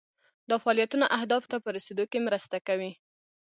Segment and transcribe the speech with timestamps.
[0.49, 2.91] دا فعالیتونه اهدافو ته په رسیدو کې مرسته کوي.